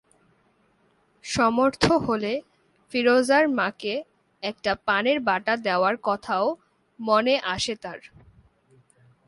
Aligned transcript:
সমর্থ 1.25 1.83
হলে 1.91 2.33
ফিরোজার 2.91 3.45
মাকে 3.49 3.93
একটা 4.43 4.71
পানের 4.85 5.19
বাটা 5.19 5.53
দেওয়ার 5.57 5.95
কথাও 6.03 6.45
মনে 6.99 7.35
আসে 7.45 7.73
তার। 7.75 7.99